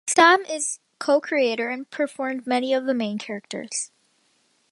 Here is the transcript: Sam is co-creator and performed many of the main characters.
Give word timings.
Sam 0.09 0.41
is 0.45 0.79
co-creator 0.97 1.69
and 1.69 1.87
performed 1.91 2.47
many 2.47 2.73
of 2.73 2.85
the 2.87 2.93
main 2.95 3.19
characters. 3.19 3.91